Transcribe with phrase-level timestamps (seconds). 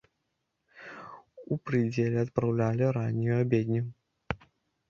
[1.55, 3.83] У прыдзеле адпраўлялі раннюю абедню.